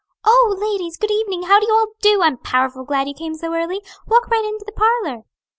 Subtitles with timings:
[0.25, 1.43] "Oh, ladies, good evening.
[1.43, 2.23] How do you all do?
[2.23, 3.81] I'm powerful glad you came so early.
[4.07, 5.25] Walk right into the parlor."